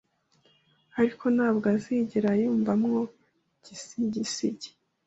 ariko 0.99 1.25
ntabwo 1.35 1.65
azigera 1.75 2.29
yumvamo 2.41 2.95
igisigisigi 3.61 4.69